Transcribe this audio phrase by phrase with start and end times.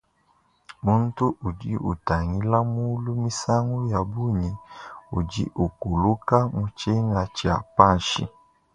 [0.85, 4.51] Muntu udi utangila mulu misangu ya bungi
[5.17, 8.23] udi ukuluku mu tshina tshia panshi.